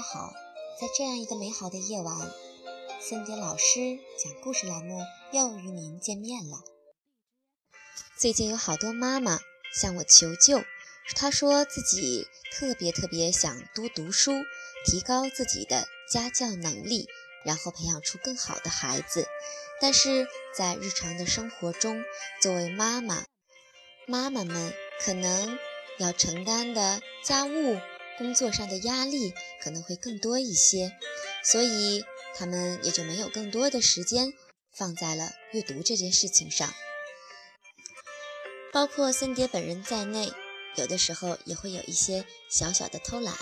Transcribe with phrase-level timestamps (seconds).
[0.00, 0.32] 好，
[0.80, 2.16] 在这样一个美好的夜晚，
[3.00, 4.98] 森迪老师讲故事栏目
[5.32, 6.58] 又与您见面了。
[8.18, 9.38] 最近有好多妈妈
[9.74, 10.62] 向我求救，
[11.16, 14.32] 她说自己特别特别想多读书，
[14.84, 17.06] 提高自己的家教能力，
[17.44, 19.26] 然后培养出更好的孩子。
[19.80, 22.02] 但是在日常的生活中，
[22.40, 23.24] 作为妈妈，
[24.06, 25.58] 妈妈们可能
[25.98, 27.78] 要承担的家务。
[28.20, 30.94] 工作上的压力可能会更多一些，
[31.42, 32.04] 所以
[32.36, 34.34] 他们也就没有更多的时间
[34.76, 36.70] 放在了阅读这件事情上。
[38.74, 40.30] 包括森蝶本人在内，
[40.76, 43.34] 有的时候也会有一些小小的偷懒。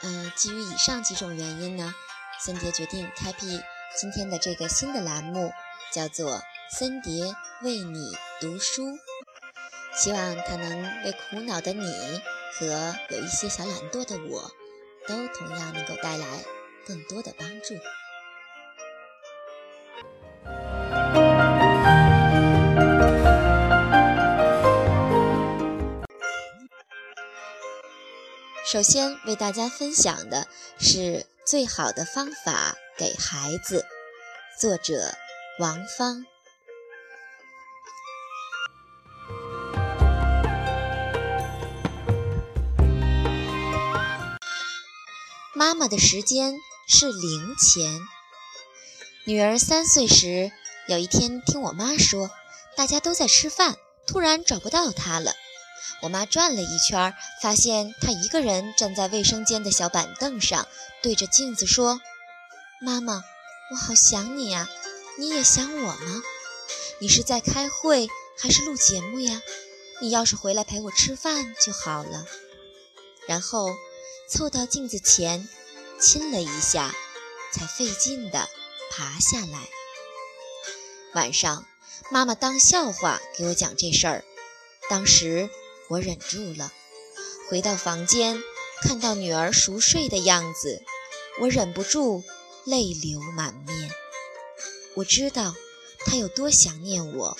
[0.00, 1.94] 嗯，基于以上几种原因呢，
[2.40, 3.60] 森蝶决定开辟
[4.00, 5.52] 今天的这个新的栏目，
[5.92, 6.40] 叫做
[6.74, 8.96] “森蝶为你读书”，
[9.94, 11.84] 希望它能为苦恼的你。
[12.58, 14.50] 和有一些小懒惰的我，
[15.08, 16.26] 都同样能够带来
[16.86, 17.74] 更多的帮助。
[28.64, 30.46] 首先为大家分享的
[30.78, 30.98] 是
[31.44, 33.84] 《最好的方法给孩子》，
[34.60, 35.14] 作者
[35.58, 36.24] 王芳。
[45.62, 46.56] 妈妈的时间
[46.88, 48.00] 是零钱。
[49.26, 50.50] 女儿三岁时，
[50.88, 52.32] 有一天听我妈说，
[52.76, 55.36] 大家都在吃饭，突然找不到她了。
[56.02, 60.66] 我妈转了一圈，发现她一个人站在卫生间的小板凳上，
[61.00, 62.00] 对着镜子说
[62.82, 63.22] ：“妈妈，
[63.70, 64.68] 我好想你呀，
[65.16, 66.22] 你也想我吗？
[66.98, 69.40] 你是在开会还是录节目呀？
[70.00, 72.26] 你要是回来陪我吃饭就好了。”
[73.28, 73.68] 然后。
[74.32, 75.46] 凑到镜子前，
[76.00, 76.94] 亲了一下，
[77.52, 78.48] 才费劲地
[78.90, 79.68] 爬下来。
[81.12, 81.66] 晚上，
[82.10, 84.24] 妈妈当笑话给我讲这事儿，
[84.88, 85.50] 当时
[85.88, 86.72] 我忍住了。
[87.50, 88.42] 回到房间，
[88.80, 90.82] 看到女儿熟睡的样子，
[91.38, 92.24] 我忍不住
[92.64, 93.90] 泪流满面。
[94.94, 95.54] 我知道
[96.06, 97.36] 她有多想念我，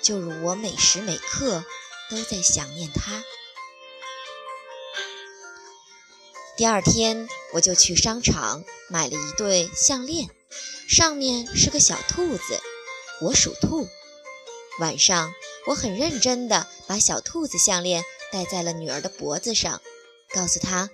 [0.00, 1.64] 就如我每时每刻
[2.08, 3.24] 都在想念她。
[6.60, 10.28] 第二天，我就去商场买了一对项链，
[10.86, 12.60] 上面是个小兔子，
[13.22, 13.88] 我属兔。
[14.78, 15.32] 晚上，
[15.68, 19.80] 我很认真地把小兔子项链戴在了女儿的脖子上，
[20.34, 20.90] 告诉她：“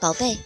[0.00, 0.38] 宝贝，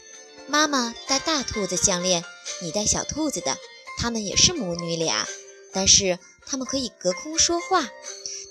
[0.48, 2.24] 妈妈戴大兔子项链，
[2.60, 3.58] 你戴小兔子的，
[3.96, 5.28] 她们也是母女俩，
[5.72, 7.88] 但是她们可以隔空说话。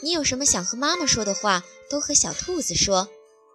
[0.02, 3.10] 你有什么想和妈妈说的话，都和小兔子说，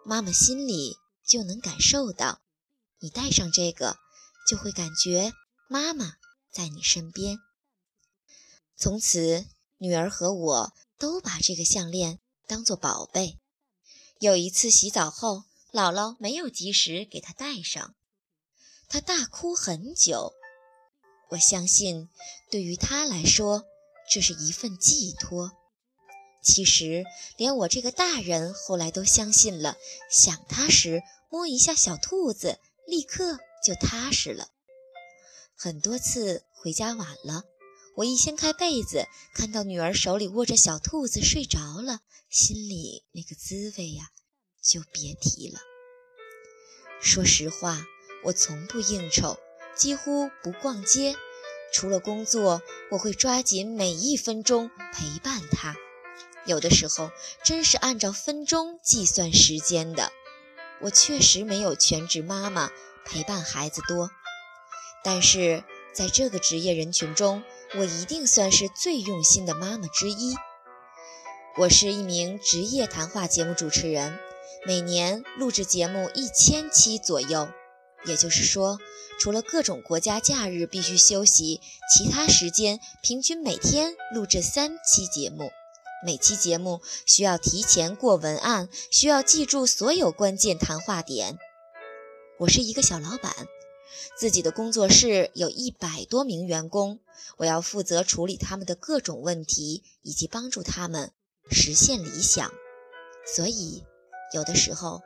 [0.04, 2.40] 妈妈心里就能感受到。”
[3.02, 3.98] 你戴上这个，
[4.46, 5.32] 就会感觉
[5.68, 6.14] 妈妈
[6.52, 7.36] 在你身边。
[8.76, 9.44] 从此，
[9.78, 13.40] 女儿和我都把这个项链当作宝贝。
[14.20, 15.42] 有一次洗澡后，
[15.72, 17.96] 姥姥没有及时给她戴上，
[18.88, 20.32] 她大哭很久。
[21.30, 22.08] 我相信，
[22.52, 23.64] 对于她来说，
[24.08, 25.50] 这是一份寄托。
[26.40, 27.04] 其实，
[27.36, 29.76] 连我这个大人后来都相信了。
[30.08, 32.60] 想她时，摸一下小兔子。
[32.86, 34.48] 立刻就踏实了。
[35.54, 37.44] 很多次回家晚了，
[37.96, 44.10] 我一掀开被子，看到女儿手里握着小兔子睡着了，心里那个滋味呀，
[44.62, 45.60] 就别提了。
[47.00, 47.84] 说实话，
[48.24, 49.38] 我从不应酬，
[49.76, 51.16] 几乎不逛街，
[51.72, 55.76] 除了工作，我会抓紧每一分钟陪伴她。
[56.44, 57.12] 有的时候
[57.44, 60.12] 真是按照分钟计算时间的。
[60.82, 62.70] 我确实没有全职妈妈
[63.04, 64.10] 陪伴孩子多，
[65.04, 65.62] 但是
[65.94, 67.42] 在这个职业人群中，
[67.76, 70.34] 我一定算是最用心的妈妈之一。
[71.58, 74.18] 我是一名职业谈话节目主持人，
[74.66, 77.48] 每年录制节目一千期左右，
[78.06, 78.78] 也就是说，
[79.20, 81.60] 除了各种国家假日必须休息，
[81.94, 85.50] 其他时间平均每天录制三期节目。
[86.04, 91.38] 每期节目需要提前过文案，需要记住所有关键谈话点。
[92.40, 93.32] 我是一个小老板，
[94.18, 96.98] 自己的工作室有一百多名员工，
[97.36, 101.12] 我要负责处理他们的各种问题，以及帮助他们
[101.50, 102.52] 实现理想。
[103.24, 103.84] 所以，
[104.34, 105.02] 有的时候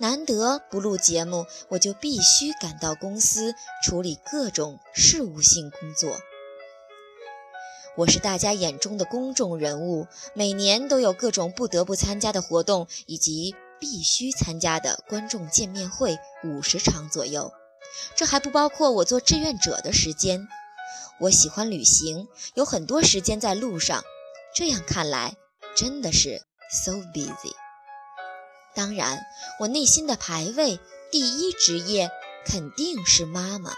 [0.00, 3.54] 难得不录节目，我就必须赶到公司
[3.84, 6.20] 处理各种事务性工作。
[7.94, 17.52] 我是大家眼中的公众人物，每年都有各种不得不参加的活动以及必须参加的观众见面会五十场左右，
[18.16, 20.48] 这还不包括我做志愿者的时间。
[21.20, 24.02] 我喜欢旅行，有很多时间在路上。
[24.54, 25.36] 这样看来，
[25.76, 27.52] 真的是 so busy。
[28.74, 29.20] 当然，
[29.60, 30.80] 我内心的排位
[31.10, 32.10] 第一职业
[32.46, 33.74] 肯定是妈妈。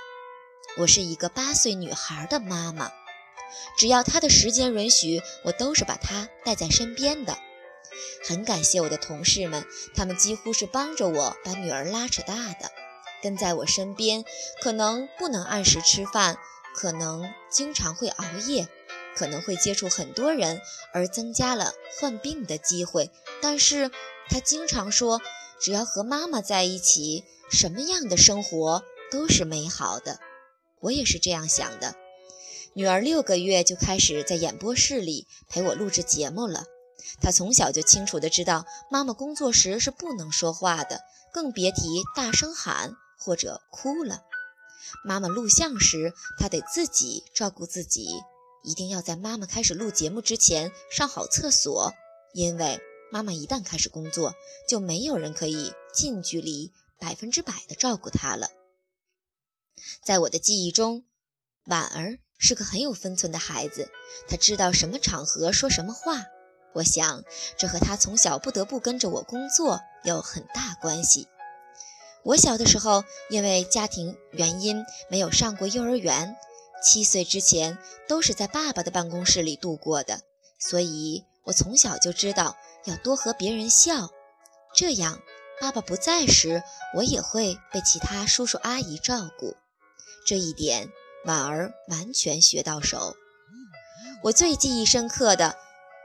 [0.77, 2.93] 我是一个八岁女孩的妈妈，
[3.77, 7.39] 只要她的时间允许，我都是把她带在身边的。
[8.25, 9.65] 很感谢我的同事们，
[9.95, 12.71] 他们几乎是帮着我把女儿拉扯大的，
[13.23, 14.25] 跟在我身边。
[14.63, 16.39] 可能不能按时吃饭，
[16.75, 18.69] 可能经常会熬夜，
[19.17, 20.61] 可能会接触很多人，
[20.93, 23.11] 而增加了患病的机会。
[23.41, 23.91] 但是。
[24.27, 25.21] 他经常说
[25.61, 30.19] ：“只要和妈妈在一起，什么样的生活都是美好的。”
[30.81, 31.95] 我也是这样想的。
[32.77, 36.65] 女儿六个月就开始在演播室里陪我录制节目了。
[37.21, 41.01] 她从小就清楚地知道，妈妈工作时是不能说话的，
[41.33, 44.23] 更别提大声喊或者哭了。
[45.05, 48.09] 妈妈录像时，她得自己照顾自己，
[48.63, 51.93] 一定要在妈妈开始录节目之前上好厕所，
[52.33, 52.81] 因为。
[53.13, 54.35] 妈妈一旦开始工作，
[54.69, 58.49] 就没有人可以近距离、百分之百的照顾她了。
[60.03, 61.05] 在我的记忆中，
[61.67, 63.91] 婉儿是个很有分寸的孩子，
[64.29, 66.25] 他知道什么场合说什么话。
[66.75, 67.25] 我想，
[67.57, 71.29] 这和他从小不得不跟着我工作有很大关系。
[72.25, 76.37] 我小的时候，因为家庭原因没有上过幼儿园，
[76.83, 77.79] 七岁之前
[78.09, 80.21] 都是在爸爸的办公室里度过的，
[80.59, 82.57] 所以我从小就知道。
[82.87, 84.11] 要多和别人笑，
[84.75, 85.23] 这样
[85.59, 86.63] 爸爸不在时，
[86.95, 89.57] 我也会被其他叔叔阿姨照顾。
[90.27, 90.91] 这一点，
[91.25, 93.17] 婉儿完全学到手。
[94.23, 95.57] 我最记忆深刻的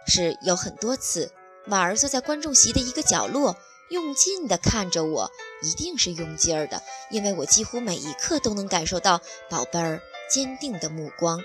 [0.07, 1.31] 是有很多次，
[1.67, 3.55] 婉儿坐在观众席的一个角落，
[3.89, 5.31] 用劲地看着我，
[5.63, 6.81] 一定是用劲儿的，
[7.11, 11.41] 因为我几乎每一刻都能感受到宝贝儿坚定的目光。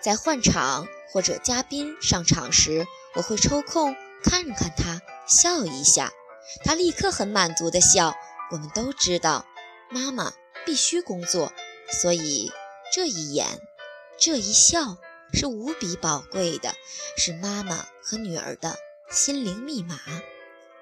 [0.00, 3.94] 在换场或者嘉宾上场时，我会抽空。
[4.20, 6.10] 看看他，笑一下，
[6.64, 8.16] 他立刻很满足的笑。
[8.50, 9.46] 我们都知道，
[9.90, 10.32] 妈妈
[10.66, 11.52] 必须工作，
[12.02, 12.50] 所以
[12.90, 13.60] 这一眼，
[14.18, 14.96] 这一笑
[15.32, 16.74] 是无比宝贵的，
[17.16, 18.76] 是妈妈和女儿的
[19.10, 19.98] 心灵密码。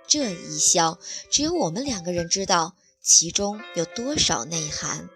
[0.07, 0.99] 这一笑，
[1.31, 5.11] 只有我们两个人知道其中有多少内涵。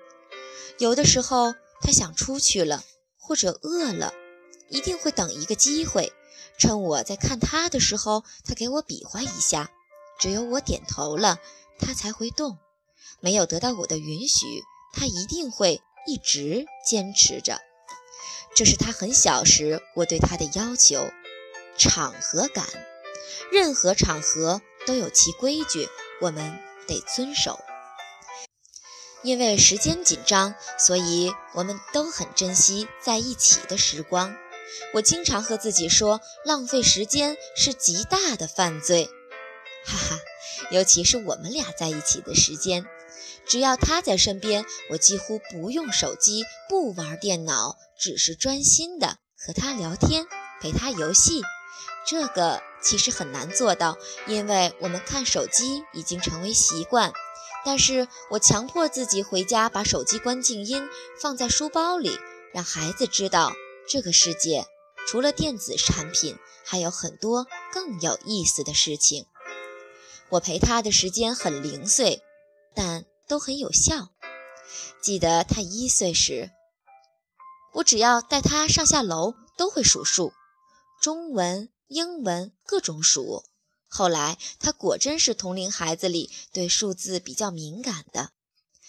[0.79, 2.83] 有的时候，他想出去了，
[3.17, 4.13] 或者饿了，
[4.69, 6.13] 一定会等一个机会。
[6.59, 9.71] 趁我在看他的时候，他给我比划一下，
[10.19, 11.39] 只有我点头了，
[11.79, 12.59] 他才会动。
[13.21, 17.61] 没有得到我的允许，他一定会一直坚持着。
[18.55, 21.11] 这是他很小时我对他的要求。
[21.79, 22.67] 场合感，
[23.51, 25.89] 任何场合都有其规矩，
[26.21, 27.59] 我们得遵守。
[29.23, 34.37] 因为时间紧张，所以我们都很珍惜在一起的时光。
[34.93, 39.09] 我经常和自己说，浪费时间是极大的犯罪，
[39.87, 40.19] 哈哈，
[40.71, 42.87] 尤其是我们俩在一起的时间，
[43.47, 50.27] 只要他在身边，我几乎不用手机，不玩电脑，只是专心的和他聊天，
[50.61, 51.43] 陪他游戏。
[52.07, 57.13] 这个其实很难做到，因为我们看手机已经成为习惯。
[57.63, 60.89] 但是我强迫自己回家把手机关静音，
[61.21, 62.19] 放在书包里，
[62.55, 63.53] 让孩子知道。
[63.89, 64.67] 这个世界
[65.07, 69.27] 除了电子产品，还有很多更有意思的事情。
[70.31, 72.23] 我陪他的时间很零碎，
[72.75, 74.09] 但都很有效。
[75.01, 76.51] 记得他一岁时，
[77.75, 80.33] 我只要带他上下楼，都会数数，
[81.01, 83.45] 中文、英文各种数。
[83.87, 88.31] 后来他果真是同龄孩子里对数字比较敏感的。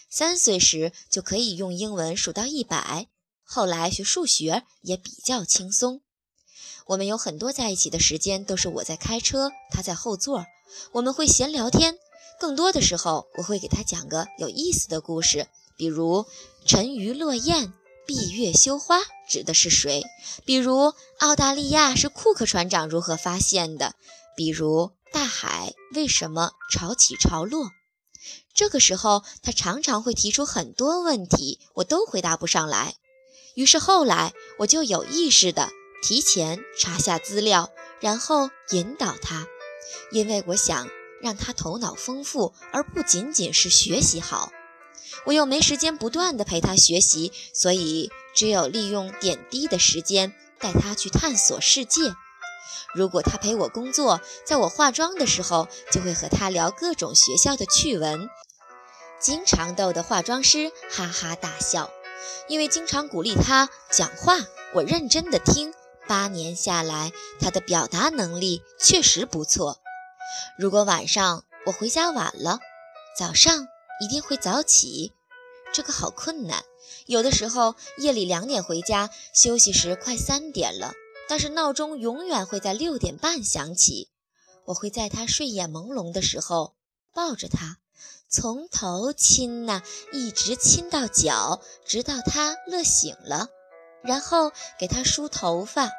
[0.10, 3.08] 三岁时就可以用英文数到一百。
[3.44, 6.02] 后来学数学也比较轻松。
[6.88, 10.46] 我们有很多在一起的时间都是我在开车，他在后座。
[10.94, 12.00] 我们会闲聊天，
[12.42, 15.46] 更多的时候我会给他讲个有意思的故事，
[15.78, 16.26] 比如
[16.66, 17.72] “沉鱼落雁，
[18.08, 20.02] 闭月羞花”指的是谁？
[20.44, 23.94] 比如澳大利亚是库克船长如何发现的？
[24.36, 27.70] 比如大海为什么潮起潮落？
[28.56, 32.96] 这个时候他常常会提出很多问题，我都回答不上来。
[33.54, 35.70] 于是后来我就有意识地
[36.02, 37.70] 提前查下资料，
[38.00, 39.46] 然后引导他，
[40.12, 40.90] 因为我想
[41.22, 44.52] 让他头脑丰富，而不仅仅是学习好。
[45.26, 52.14] 我又没时间不断地陪他学习，所以只有利用点滴的时间带他去探索世界。
[52.94, 58.30] 如果他陪我工作，在我化妆的时候，就会和他聊各种学校的趣闻，
[59.20, 61.90] 经常逗得化妆师哈哈大笑。
[62.48, 64.38] 因为经常鼓励他讲话，
[64.74, 65.74] 我认真的听。
[66.08, 69.80] 八年下来，他的表达能力确实不错。
[70.58, 72.60] 如果晚上我回家晚了，
[73.18, 73.68] 早上
[74.02, 75.12] 一定会早起，
[75.74, 76.64] 这个好困难。
[77.06, 80.94] 有的时候夜里两点回家，休息时快三点了，
[81.30, 84.10] 但是闹钟永远会在六点半响起。
[84.66, 86.76] 我会在他睡眼朦胧的时候
[87.14, 87.78] 抱着他，
[88.30, 89.82] 从头亲呐，
[90.14, 93.50] 一直亲到脚，直到他乐醒了，
[94.04, 95.90] 然后给他梳头发。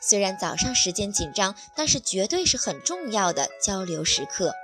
[0.00, 4.54] 虽然早上时间紧张，但是绝对是很重要的交流时刻。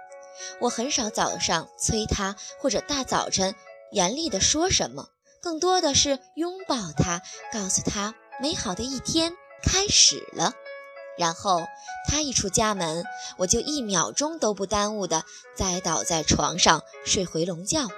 [0.61, 3.55] 我很少早上催他，或者大早晨
[3.93, 5.09] 严厉地说什么。
[5.41, 10.53] 更多的是拥抱他，告诉他美好的一天开始了。
[11.17, 11.63] 然后
[12.09, 13.05] 他一出家门，
[13.37, 15.23] 我就一秒钟都不耽误的
[15.57, 17.89] 栽倒在床上睡回笼觉。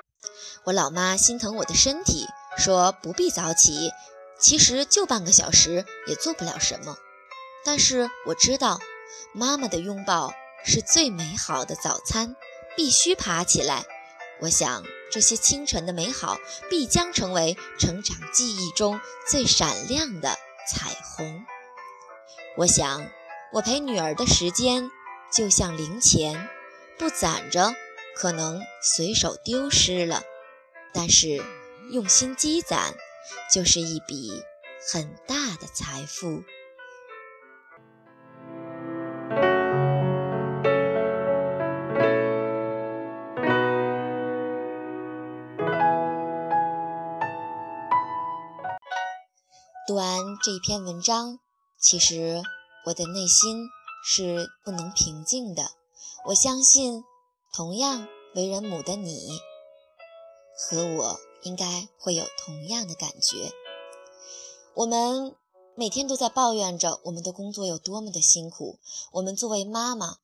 [0.65, 2.27] 我老妈心疼我的身体，
[2.59, 3.93] 说不必早起，
[4.39, 6.99] 其实就半个小时也做不了什么。
[7.67, 8.81] 但是我知道，
[9.35, 10.33] 妈妈的拥抱
[10.65, 12.35] 是最美好的早餐，
[12.77, 13.85] 必须爬起来。
[14.41, 14.83] 我想。
[15.09, 16.37] 这些清晨的美好
[16.69, 20.37] 必将成为成长记忆中最闪亮的
[20.69, 21.47] 彩虹。
[22.57, 23.09] 我想，
[23.53, 24.91] 我陪女儿的时间
[25.33, 26.49] 就像零钱，
[26.99, 27.77] 不攒着
[28.17, 30.23] 可能随手丢失了；
[30.93, 31.41] 但是
[31.93, 32.93] 用心积攒，
[33.51, 34.43] 就是一笔
[34.93, 36.43] 很大的财富。
[49.97, 51.39] 读完这一篇文章，
[51.81, 52.43] 其实
[52.85, 53.67] 我的内心
[54.05, 55.71] 是不能平静的。
[56.27, 57.03] 我相信，
[57.55, 59.41] 同样为人母的你
[60.55, 63.51] 和我应该会有同样的感觉。
[64.75, 65.35] 我们
[65.75, 68.79] 每天都在抱怨着我们的工作有多么的辛苦，
[69.13, 70.19] 我们作为妈妈，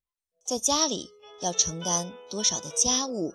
[0.45, 1.09] 在家里
[1.41, 3.33] 要承担多少的家务。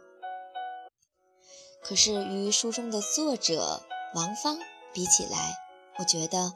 [1.82, 3.82] 可是与书中的作者
[4.14, 4.60] 王芳
[4.94, 5.56] 比起来，
[6.00, 6.54] 我觉得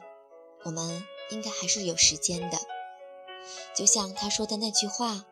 [0.62, 2.58] 我们应该还是有时间的，
[3.74, 5.26] 就像他说的那句话：“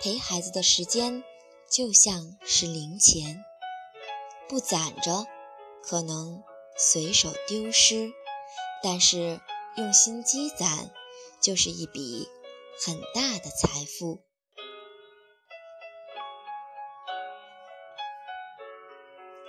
[0.00, 1.24] 陪孩子的时间
[1.68, 3.44] 就像是零钱，
[4.48, 5.26] 不攒着
[5.82, 6.44] 可能
[6.76, 8.12] 随手丢失，
[8.84, 9.40] 但是
[9.76, 10.92] 用心积攒
[11.40, 12.28] 就是一笔
[12.86, 14.22] 很大的财富。”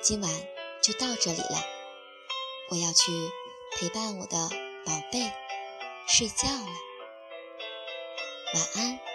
[0.02, 0.32] 今晚
[0.82, 1.64] 就到这里了，
[2.72, 3.12] 我要去。
[3.72, 4.38] 陪伴我的
[4.86, 5.32] 宝贝，
[6.08, 6.68] 睡觉了，
[8.54, 9.09] 晚安。